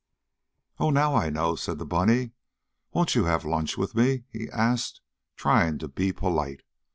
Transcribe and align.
"Oh, 0.79 0.89
now 0.89 1.13
I 1.13 1.29
know!" 1.29 1.55
said 1.55 1.77
the 1.77 1.85
bunny. 1.85 2.31
"Won't 2.91 3.13
you 3.13 3.25
have 3.25 3.45
lunch 3.45 3.77
with 3.77 3.93
me?" 3.93 4.23
he 4.31 4.49
asked, 4.49 4.99
trying 5.37 5.77
to 5.77 5.87
be 5.87 6.11
polite. 6.11 6.63